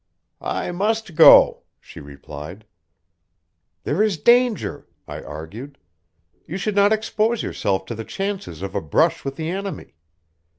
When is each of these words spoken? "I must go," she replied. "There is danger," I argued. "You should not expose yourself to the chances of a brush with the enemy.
"I 0.41 0.71
must 0.71 1.13
go," 1.13 1.61
she 1.79 1.99
replied. 1.99 2.65
"There 3.83 4.01
is 4.01 4.17
danger," 4.17 4.87
I 5.07 5.21
argued. 5.21 5.77
"You 6.47 6.57
should 6.57 6.75
not 6.75 6.91
expose 6.91 7.43
yourself 7.43 7.85
to 7.85 7.93
the 7.93 8.03
chances 8.03 8.63
of 8.63 8.73
a 8.73 8.81
brush 8.81 9.23
with 9.23 9.35
the 9.35 9.51
enemy. 9.51 9.93